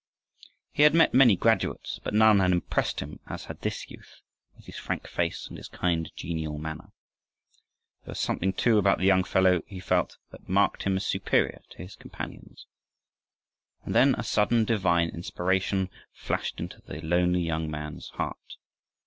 [0.71, 4.21] He had met many graduates, but none had impressed him as had this youth,
[4.55, 6.91] with his frank face and his kind, genial manner.
[8.05, 11.61] There was something too about the young fellow, he felt, that marked him as superior
[11.69, 12.65] to his companions.
[13.83, 18.55] And then a sudden divine inspiration flashed into the lonely young missionary's heart.